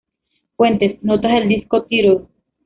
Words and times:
Fuentes: 0.57 0.97
Notas 1.03 1.31
del 1.31 1.47
disco 1.49 1.83
"Title". 1.83 2.21